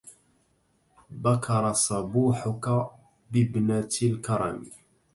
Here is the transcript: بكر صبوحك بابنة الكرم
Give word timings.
بكر 1.11 1.73
صبوحك 1.73 2.87
بابنة 3.31 3.89
الكرم 4.03 4.63